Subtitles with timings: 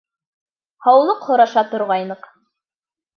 [0.85, 2.25] Һаулыҡ һораша торғайныҡ.